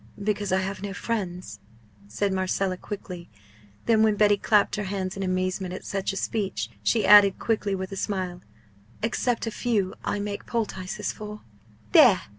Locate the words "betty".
4.15-4.35